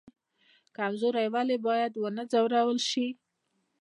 [0.77, 3.07] کمزوری ولې باید ونه ځورول شي؟